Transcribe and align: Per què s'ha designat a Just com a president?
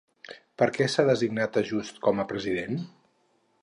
Per 0.61 0.67
què 0.77 0.87
s'ha 0.93 1.05
designat 1.11 1.61
a 1.63 1.65
Just 1.69 2.03
com 2.09 2.25
a 2.25 2.29
president? 2.35 2.85